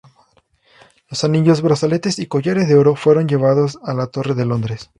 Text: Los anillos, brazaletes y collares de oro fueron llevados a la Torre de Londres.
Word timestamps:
Los 1.11 1.23
anillos, 1.25 1.61
brazaletes 1.61 2.17
y 2.17 2.25
collares 2.25 2.67
de 2.67 2.73
oro 2.75 2.95
fueron 2.95 3.27
llevados 3.27 3.77
a 3.83 3.93
la 3.93 4.07
Torre 4.07 4.33
de 4.33 4.45
Londres. 4.47 4.89